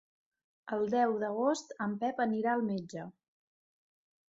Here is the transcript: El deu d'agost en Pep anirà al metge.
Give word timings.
El 0.77 0.85
deu 0.93 1.13
d'agost 1.25 1.77
en 1.87 1.95
Pep 2.05 2.23
anirà 2.27 2.51
al 2.57 2.67
metge. 2.73 3.07